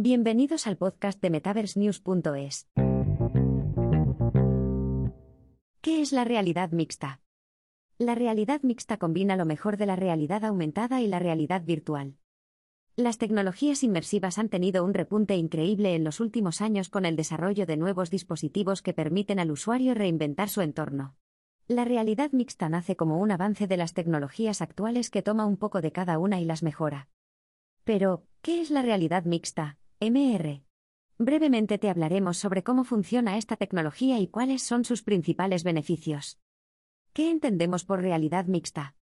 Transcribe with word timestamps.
Bienvenidos 0.00 0.68
al 0.68 0.76
podcast 0.76 1.20
de 1.20 1.28
MetaverseNews.es. 1.28 2.68
¿Qué 5.80 6.00
es 6.00 6.12
la 6.12 6.22
realidad 6.22 6.70
mixta? 6.70 7.20
La 7.98 8.14
realidad 8.14 8.60
mixta 8.62 8.98
combina 8.98 9.34
lo 9.34 9.44
mejor 9.44 9.76
de 9.76 9.86
la 9.86 9.96
realidad 9.96 10.44
aumentada 10.44 11.00
y 11.00 11.08
la 11.08 11.18
realidad 11.18 11.64
virtual. 11.64 12.14
Las 12.94 13.18
tecnologías 13.18 13.82
inmersivas 13.82 14.38
han 14.38 14.48
tenido 14.48 14.84
un 14.84 14.94
repunte 14.94 15.34
increíble 15.34 15.96
en 15.96 16.04
los 16.04 16.20
últimos 16.20 16.60
años 16.60 16.90
con 16.90 17.04
el 17.04 17.16
desarrollo 17.16 17.66
de 17.66 17.76
nuevos 17.76 18.08
dispositivos 18.08 18.82
que 18.82 18.94
permiten 18.94 19.40
al 19.40 19.50
usuario 19.50 19.94
reinventar 19.94 20.48
su 20.48 20.60
entorno. 20.60 21.16
La 21.66 21.84
realidad 21.84 22.30
mixta 22.30 22.68
nace 22.68 22.94
como 22.94 23.18
un 23.18 23.32
avance 23.32 23.66
de 23.66 23.76
las 23.76 23.94
tecnologías 23.94 24.62
actuales 24.62 25.10
que 25.10 25.22
toma 25.22 25.44
un 25.44 25.56
poco 25.56 25.80
de 25.80 25.90
cada 25.90 26.20
una 26.20 26.40
y 26.40 26.44
las 26.44 26.62
mejora. 26.62 27.08
Pero, 27.82 28.22
¿qué 28.42 28.60
es 28.60 28.70
la 28.70 28.82
realidad 28.82 29.24
mixta? 29.24 29.77
MR. 30.00 30.62
Brevemente 31.18 31.76
te 31.76 31.90
hablaremos 31.90 32.36
sobre 32.36 32.62
cómo 32.62 32.84
funciona 32.84 33.36
esta 33.36 33.56
tecnología 33.56 34.20
y 34.20 34.28
cuáles 34.28 34.62
son 34.62 34.84
sus 34.84 35.02
principales 35.02 35.64
beneficios. 35.64 36.38
¿Qué 37.12 37.32
entendemos 37.32 37.84
por 37.84 38.00
realidad 38.00 38.44
mixta? 38.44 38.94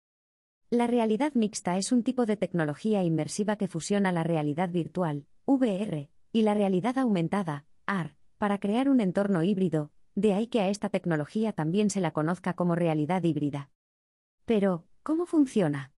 La 0.70 0.86
realidad 0.86 1.34
mixta 1.34 1.76
es 1.76 1.92
un 1.92 2.02
tipo 2.02 2.24
de 2.24 2.38
tecnología 2.38 3.02
inmersiva 3.02 3.56
que 3.56 3.68
fusiona 3.68 4.10
la 4.10 4.22
realidad 4.22 4.70
virtual, 4.70 5.26
VR, 5.44 6.08
y 6.32 6.40
la 6.40 6.54
realidad 6.54 6.96
aumentada, 6.96 7.66
AR, 7.84 8.16
para 8.38 8.58
crear 8.58 8.88
un 8.88 9.00
entorno 9.00 9.42
híbrido, 9.42 9.92
de 10.14 10.32
ahí 10.32 10.46
que 10.46 10.62
a 10.62 10.70
esta 10.70 10.88
tecnología 10.88 11.52
también 11.52 11.90
se 11.90 12.00
la 12.00 12.12
conozca 12.12 12.54
como 12.54 12.74
realidad 12.74 13.22
híbrida. 13.22 13.68
Pero, 14.46 14.86
¿cómo 15.02 15.26
funciona? 15.26 15.92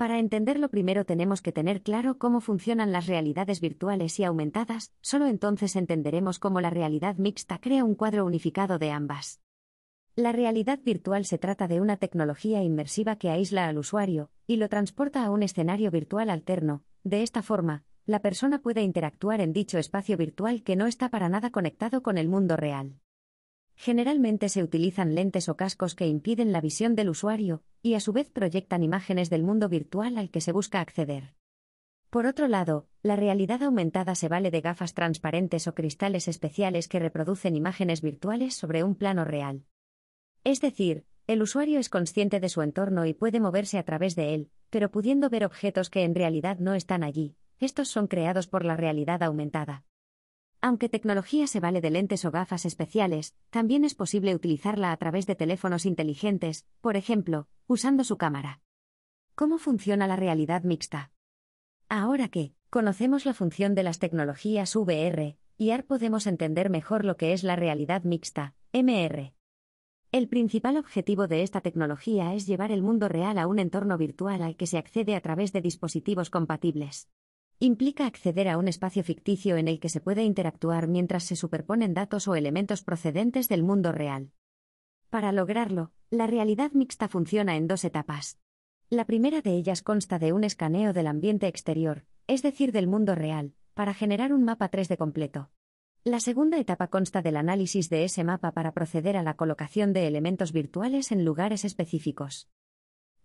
Para 0.00 0.18
entenderlo 0.18 0.70
primero 0.70 1.04
tenemos 1.04 1.42
que 1.42 1.52
tener 1.52 1.82
claro 1.82 2.16
cómo 2.16 2.40
funcionan 2.40 2.90
las 2.90 3.06
realidades 3.06 3.60
virtuales 3.60 4.18
y 4.18 4.24
aumentadas, 4.24 4.94
solo 5.02 5.26
entonces 5.26 5.76
entenderemos 5.76 6.38
cómo 6.38 6.62
la 6.62 6.70
realidad 6.70 7.16
mixta 7.16 7.58
crea 7.58 7.84
un 7.84 7.94
cuadro 7.94 8.24
unificado 8.24 8.78
de 8.78 8.92
ambas. 8.92 9.42
La 10.16 10.32
realidad 10.32 10.80
virtual 10.82 11.26
se 11.26 11.36
trata 11.36 11.68
de 11.68 11.82
una 11.82 11.98
tecnología 11.98 12.62
inmersiva 12.62 13.16
que 13.16 13.28
aísla 13.28 13.68
al 13.68 13.76
usuario 13.76 14.30
y 14.46 14.56
lo 14.56 14.70
transporta 14.70 15.22
a 15.22 15.28
un 15.28 15.42
escenario 15.42 15.90
virtual 15.90 16.30
alterno. 16.30 16.82
De 17.04 17.22
esta 17.22 17.42
forma, 17.42 17.84
la 18.06 18.22
persona 18.22 18.62
puede 18.62 18.80
interactuar 18.80 19.42
en 19.42 19.52
dicho 19.52 19.76
espacio 19.76 20.16
virtual 20.16 20.62
que 20.62 20.76
no 20.76 20.86
está 20.86 21.10
para 21.10 21.28
nada 21.28 21.50
conectado 21.50 22.02
con 22.02 22.16
el 22.16 22.30
mundo 22.30 22.56
real. 22.56 22.94
Generalmente 23.82 24.50
se 24.50 24.62
utilizan 24.62 25.14
lentes 25.14 25.48
o 25.48 25.56
cascos 25.56 25.94
que 25.94 26.06
impiden 26.06 26.52
la 26.52 26.60
visión 26.60 26.94
del 26.94 27.08
usuario, 27.08 27.62
y 27.80 27.94
a 27.94 28.00
su 28.00 28.12
vez 28.12 28.28
proyectan 28.28 28.82
imágenes 28.82 29.30
del 29.30 29.42
mundo 29.42 29.70
virtual 29.70 30.18
al 30.18 30.28
que 30.28 30.42
se 30.42 30.52
busca 30.52 30.82
acceder. 30.82 31.34
Por 32.10 32.26
otro 32.26 32.46
lado, 32.46 32.88
la 33.02 33.16
realidad 33.16 33.62
aumentada 33.62 34.14
se 34.16 34.28
vale 34.28 34.50
de 34.50 34.60
gafas 34.60 34.92
transparentes 34.92 35.66
o 35.66 35.74
cristales 35.74 36.28
especiales 36.28 36.88
que 36.88 36.98
reproducen 36.98 37.56
imágenes 37.56 38.02
virtuales 38.02 38.54
sobre 38.54 38.84
un 38.84 38.96
plano 38.96 39.24
real. 39.24 39.64
Es 40.44 40.60
decir, 40.60 41.06
el 41.26 41.40
usuario 41.40 41.78
es 41.78 41.88
consciente 41.88 42.38
de 42.38 42.50
su 42.50 42.60
entorno 42.60 43.06
y 43.06 43.14
puede 43.14 43.40
moverse 43.40 43.78
a 43.78 43.84
través 43.84 44.14
de 44.14 44.34
él, 44.34 44.50
pero 44.68 44.90
pudiendo 44.90 45.30
ver 45.30 45.46
objetos 45.46 45.88
que 45.88 46.04
en 46.04 46.14
realidad 46.14 46.58
no 46.58 46.74
están 46.74 47.02
allí. 47.02 47.34
Estos 47.58 47.88
son 47.88 48.08
creados 48.08 48.46
por 48.46 48.66
la 48.66 48.76
realidad 48.76 49.22
aumentada. 49.22 49.86
Aunque 50.62 50.90
tecnología 50.90 51.46
se 51.46 51.58
vale 51.58 51.80
de 51.80 51.90
lentes 51.90 52.24
o 52.26 52.30
gafas 52.30 52.66
especiales, 52.66 53.34
también 53.48 53.84
es 53.84 53.94
posible 53.94 54.34
utilizarla 54.34 54.92
a 54.92 54.96
través 54.98 55.26
de 55.26 55.34
teléfonos 55.34 55.86
inteligentes, 55.86 56.66
por 56.82 56.96
ejemplo, 56.96 57.48
usando 57.66 58.04
su 58.04 58.18
cámara. 58.18 58.60
¿Cómo 59.34 59.56
funciona 59.56 60.06
la 60.06 60.16
realidad 60.16 60.64
mixta? 60.64 61.12
Ahora 61.88 62.28
que 62.28 62.52
conocemos 62.68 63.24
la 63.24 63.32
función 63.32 63.74
de 63.74 63.84
las 63.84 63.98
tecnologías 63.98 64.76
VR 64.76 65.38
y 65.56 65.70
AR 65.70 65.84
podemos 65.84 66.26
entender 66.26 66.68
mejor 66.68 67.06
lo 67.06 67.16
que 67.16 67.32
es 67.32 67.42
la 67.42 67.56
realidad 67.56 68.04
mixta, 68.04 68.54
MR. 68.72 69.32
El 70.12 70.28
principal 70.28 70.76
objetivo 70.76 71.26
de 71.26 71.42
esta 71.42 71.62
tecnología 71.62 72.34
es 72.34 72.46
llevar 72.46 72.70
el 72.70 72.82
mundo 72.82 73.08
real 73.08 73.38
a 73.38 73.46
un 73.46 73.60
entorno 73.60 73.96
virtual 73.96 74.42
al 74.42 74.56
que 74.56 74.66
se 74.66 74.76
accede 74.76 75.14
a 75.16 75.20
través 75.20 75.52
de 75.52 75.62
dispositivos 75.62 76.28
compatibles. 76.28 77.08
Implica 77.62 78.06
acceder 78.06 78.48
a 78.48 78.56
un 78.56 78.68
espacio 78.68 79.04
ficticio 79.04 79.58
en 79.58 79.68
el 79.68 79.80
que 79.80 79.90
se 79.90 80.00
puede 80.00 80.24
interactuar 80.24 80.88
mientras 80.88 81.24
se 81.24 81.36
superponen 81.36 81.92
datos 81.92 82.26
o 82.26 82.34
elementos 82.34 82.82
procedentes 82.82 83.50
del 83.50 83.62
mundo 83.62 83.92
real. 83.92 84.32
Para 85.10 85.30
lograrlo, 85.30 85.92
la 86.08 86.26
realidad 86.26 86.72
mixta 86.72 87.06
funciona 87.06 87.56
en 87.56 87.68
dos 87.68 87.84
etapas. 87.84 88.38
La 88.88 89.04
primera 89.04 89.42
de 89.42 89.56
ellas 89.56 89.82
consta 89.82 90.18
de 90.18 90.32
un 90.32 90.42
escaneo 90.42 90.94
del 90.94 91.06
ambiente 91.06 91.48
exterior, 91.48 92.06
es 92.26 92.40
decir, 92.40 92.72
del 92.72 92.86
mundo 92.86 93.14
real, 93.14 93.52
para 93.74 93.92
generar 93.92 94.32
un 94.32 94.42
mapa 94.42 94.70
3D 94.70 94.96
completo. 94.96 95.50
La 96.02 96.20
segunda 96.20 96.58
etapa 96.58 96.86
consta 96.86 97.20
del 97.20 97.36
análisis 97.36 97.90
de 97.90 98.04
ese 98.04 98.24
mapa 98.24 98.52
para 98.52 98.72
proceder 98.72 99.18
a 99.18 99.22
la 99.22 99.34
colocación 99.34 99.92
de 99.92 100.06
elementos 100.06 100.52
virtuales 100.52 101.12
en 101.12 101.26
lugares 101.26 101.66
específicos. 101.66 102.48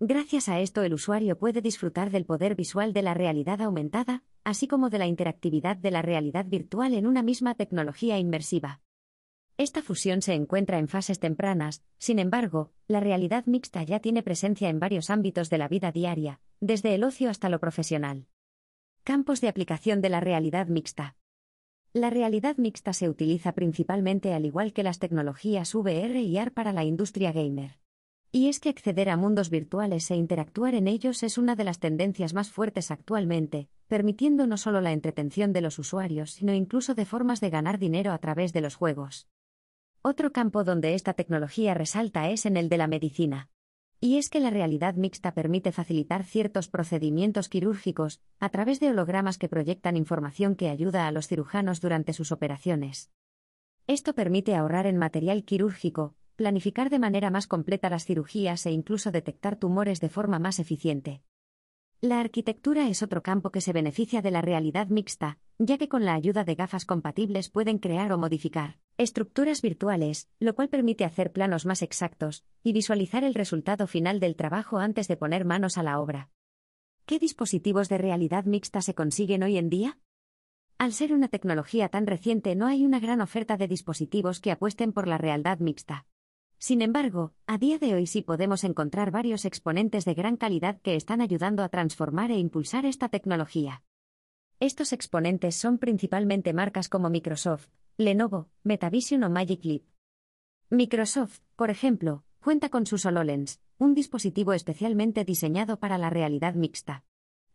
Gracias 0.02 0.50
a 0.50 0.60
esto 0.60 0.84
el 0.84 0.94
usuario 0.94 1.38
puede 1.38 1.62
disfrutar 1.62 2.12
del 2.12 2.26
poder 2.26 2.56
visual 2.56 2.92
de 2.92 3.02
la 3.02 3.14
realidad 3.14 3.62
aumentada, 3.62 4.24
así 4.44 4.68
como 4.68 4.90
de 4.90 5.00
la 5.00 5.08
interactividad 5.08 5.78
de 5.78 5.90
la 5.90 6.02
realidad 6.02 6.46
virtual 6.46 6.94
en 6.94 7.08
una 7.08 7.24
misma 7.24 7.56
tecnología 7.56 8.20
inmersiva. 8.20 8.82
Esta 9.58 9.82
fusión 9.82 10.22
se 10.22 10.34
encuentra 10.34 10.80
en 10.80 10.90
fases 10.90 11.20
tempranas, 11.20 11.82
sin 11.98 12.20
embargo, 12.20 12.74
la 12.90 13.00
realidad 13.00 13.46
mixta 13.46 13.84
ya 13.84 14.02
tiene 14.02 14.22
presencia 14.22 14.68
en 14.68 14.82
varios 14.82 15.10
ámbitos 15.10 15.50
de 15.50 15.60
la 15.60 15.70
vida 15.70 15.94
diaria, 15.94 16.42
desde 16.60 16.94
el 16.94 17.06
ocio 17.06 17.30
hasta 17.30 17.48
lo 17.48 17.62
profesional. 17.62 18.28
Campos 19.06 19.40
de 19.40 19.48
aplicación 19.48 20.02
de 20.02 20.10
la 20.10 20.20
realidad 20.20 20.68
mixta. 20.68 21.16
La 21.94 22.10
realidad 22.10 22.58
mixta 22.58 22.92
se 22.92 23.08
utiliza 23.08 23.54
principalmente 23.54 24.34
al 24.34 24.46
igual 24.46 24.74
que 24.74 24.84
las 24.84 25.00
tecnologías 25.00 25.74
VR 25.74 26.20
y 26.22 26.38
AR 26.38 26.52
para 26.52 26.74
la 26.74 26.84
industria 26.84 27.32
gamer. 27.32 27.85
Y 28.36 28.50
es 28.50 28.60
que 28.60 28.68
acceder 28.68 29.10
a 29.10 29.16
mundos 29.16 29.50
virtuales 29.50 30.12
e 30.12 30.18
interactuar 30.18 30.76
en 30.76 30.90
ellos 30.90 31.24
es 31.24 31.38
una 31.38 31.56
de 31.56 31.64
las 31.64 31.80
tendencias 31.80 32.34
más 32.34 32.50
fuertes 32.52 32.92
actualmente, 32.92 33.70
permitiendo 33.88 34.46
no 34.46 34.58
solo 34.58 34.82
la 34.82 34.92
entretención 34.92 35.54
de 35.54 35.62
los 35.62 35.80
usuarios, 35.80 36.32
sino 36.32 36.54
incluso 36.54 36.96
de 36.96 37.06
formas 37.06 37.40
de 37.40 37.50
ganar 37.50 37.80
dinero 37.80 38.12
a 38.12 38.18
través 38.18 38.52
de 38.52 38.60
los 38.60 38.76
juegos. 38.76 39.30
Otro 40.02 40.34
campo 40.34 40.66
donde 40.66 40.96
esta 40.96 41.14
tecnología 41.14 41.76
resalta 41.76 42.30
es 42.30 42.46
en 42.46 42.58
el 42.58 42.68
de 42.68 42.78
la 42.78 42.88
medicina. 42.88 43.48
Y 44.02 44.18
es 44.18 44.28
que 44.28 44.42
la 44.42 44.50
realidad 44.50 44.96
mixta 44.96 45.34
permite 45.34 45.72
facilitar 45.72 46.26
ciertos 46.26 46.68
procedimientos 46.68 47.48
quirúrgicos, 47.48 48.20
a 48.42 48.50
través 48.50 48.82
de 48.82 48.90
hologramas 48.90 49.38
que 49.38 49.48
proyectan 49.48 49.96
información 49.96 50.56
que 50.56 50.68
ayuda 50.68 51.08
a 51.08 51.12
los 51.14 51.30
cirujanos 51.30 51.80
durante 51.80 52.12
sus 52.12 52.34
operaciones. 52.34 53.14
Esto 53.88 54.14
permite 54.14 54.56
ahorrar 54.56 54.88
en 54.88 54.98
material 54.98 55.46
quirúrgico, 55.46 56.16
planificar 56.36 56.90
de 56.90 57.00
manera 57.00 57.30
más 57.30 57.48
completa 57.48 57.90
las 57.90 58.06
cirugías 58.06 58.66
e 58.66 58.72
incluso 58.72 59.12
detectar 59.12 59.56
tumores 59.56 60.00
de 60.00 60.10
forma 60.10 60.40
más 60.40 60.60
eficiente. 60.60 61.22
La 62.02 62.20
arquitectura 62.20 62.88
es 62.88 63.02
otro 63.02 63.24
campo 63.24 63.52
que 63.52 63.62
se 63.62 63.74
beneficia 63.74 64.22
de 64.22 64.30
la 64.32 64.42
realidad 64.42 64.88
mixta, 64.88 65.40
ya 65.58 65.78
que 65.78 65.88
con 65.88 66.06
la 66.06 66.14
ayuda 66.14 66.44
de 66.44 66.56
gafas 66.56 66.86
compatibles 66.86 67.50
pueden 67.50 67.80
crear 67.80 68.12
o 68.12 68.18
modificar 68.18 68.78
estructuras 68.98 69.62
virtuales, 69.62 70.30
lo 70.40 70.56
cual 70.56 70.70
permite 70.70 71.04
hacer 71.04 71.32
planos 71.32 71.66
más 71.66 71.82
exactos 71.82 72.46
y 72.64 72.72
visualizar 72.72 73.24
el 73.24 73.34
resultado 73.34 73.88
final 73.88 74.20
del 74.20 74.36
trabajo 74.36 74.78
antes 74.78 75.08
de 75.08 75.18
poner 75.18 75.44
manos 75.44 75.78
a 75.78 75.84
la 75.84 76.00
obra. 76.00 76.30
¿Qué 77.06 77.20
dispositivos 77.20 77.90
de 77.90 77.98
realidad 77.98 78.46
mixta 78.46 78.82
se 78.82 78.96
consiguen 78.96 79.44
hoy 79.44 79.58
en 79.58 79.70
día? 79.70 80.00
Al 80.78 80.94
ser 80.94 81.14
una 81.14 81.28
tecnología 81.28 81.90
tan 81.90 82.08
reciente 82.08 82.56
no 82.56 82.68
hay 82.68 82.86
una 82.86 83.00
gran 83.00 83.22
oferta 83.22 83.58
de 83.58 83.68
dispositivos 83.68 84.40
que 84.40 84.52
apuesten 84.52 84.92
por 84.92 85.08
la 85.08 85.18
realidad 85.18 85.60
mixta. 85.60 86.06
Sin 86.58 86.82
embargo, 86.82 87.34
a 87.48 87.58
día 87.58 87.78
de 87.78 87.94
hoy 87.94 88.08
sí 88.08 88.22
podemos 88.22 88.64
encontrar 88.64 89.12
varios 89.12 89.46
exponentes 89.46 90.06
de 90.06 90.14
gran 90.14 90.38
calidad 90.38 90.80
que 90.82 90.96
están 90.96 91.22
ayudando 91.22 91.64
a 91.64 91.70
transformar 91.70 92.32
e 92.32 92.38
impulsar 92.38 92.86
esta 92.86 93.10
tecnología. 93.10 93.84
Estos 94.60 94.94
exponentes 94.94 95.56
son 95.56 95.78
principalmente 95.78 96.54
marcas 96.54 96.88
como 96.88 97.10
Microsoft, 97.10 97.68
Lenovo, 97.98 98.50
Metavision 98.64 99.24
o 99.24 99.30
Magic 99.30 99.64
Leap. 99.66 99.84
Microsoft, 100.70 101.40
por 101.56 101.70
ejemplo, 101.70 102.24
cuenta 102.40 102.70
con 102.70 102.86
su 102.86 102.96
HoloLens, 102.96 103.60
un 103.78 103.94
dispositivo 103.94 104.54
especialmente 104.54 105.26
diseñado 105.26 105.78
para 105.80 105.98
la 105.98 106.10
realidad 106.10 106.56
mixta. 106.56 107.04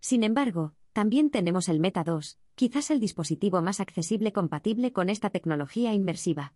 Sin 0.01 0.25
embargo, 0.25 0.75
también 0.93 1.31
tenemos 1.31 1.69
el 1.69 1.81
Meta 1.81 2.05
2, 2.05 2.39
quizás 2.55 2.91
el 2.91 3.01
dispositivo 3.01 3.63
más 3.63 3.81
accesible 3.81 4.33
compatible 4.33 4.93
con 4.93 5.09
esta 5.09 5.31
tecnología 5.31 5.95
inmersiva. 5.95 6.55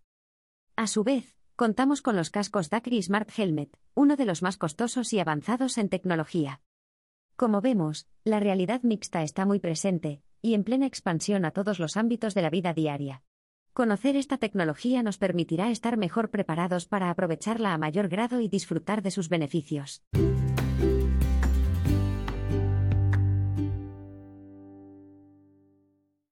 A 0.77 0.87
su 0.87 1.05
vez, 1.05 1.37
Contamos 1.57 2.03
con 2.03 2.17
los 2.17 2.31
cascos 2.31 2.69
Dacry 2.69 3.01
Smart 3.01 3.31
Helmet, 3.39 3.79
uno 3.95 4.17
de 4.17 4.25
los 4.25 4.43
más 4.43 4.57
costosos 4.57 5.13
y 5.13 5.21
avanzados 5.21 5.79
en 5.79 5.89
tecnología. 5.89 6.61
Como 7.37 7.61
vemos, 7.61 8.09
la 8.25 8.41
realidad 8.41 8.83
mixta 8.83 9.23
está 9.23 9.47
muy 9.47 9.61
presente, 9.61 10.21
y 10.43 10.55
en 10.55 10.65
plena 10.65 10.87
expansión 10.87 11.45
a 11.45 11.53
todos 11.53 11.79
los 11.79 11.97
ámbitos 11.97 12.35
de 12.35 12.43
la 12.43 12.51
vida 12.51 12.75
diaria. 12.75 13.23
Conocer 13.73 14.17
esta 14.17 14.37
tecnología 14.37 15.05
nos 15.05 15.17
permitirá 15.17 15.71
estar 15.71 15.97
mejor 15.97 16.31
preparados 16.31 16.87
para 16.87 17.09
aprovecharla 17.09 17.73
a 17.73 17.79
mayor 17.79 18.09
grado 18.09 18.41
y 18.41 18.49
disfrutar 18.49 19.01
de 19.03 19.13
sus 19.13 19.29
beneficios. 19.29 20.03